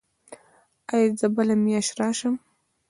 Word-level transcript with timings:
ایا 0.93 1.09
زه 1.19 1.27
بله 1.35 1.55
میاشت 1.63 1.93
راشم؟ 1.99 2.35